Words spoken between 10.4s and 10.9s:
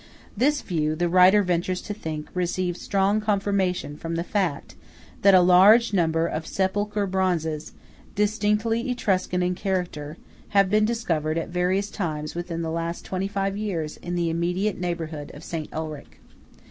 have been